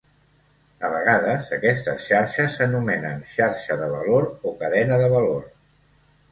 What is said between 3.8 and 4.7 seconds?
de valor o